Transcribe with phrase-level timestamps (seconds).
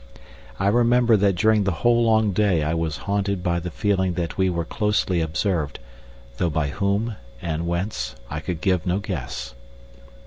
[0.59, 4.35] I remember that during the whole long day I was haunted by the feeling that
[4.35, 5.77] we were closely observed,
[6.37, 9.53] though by whom or whence I could give no guess.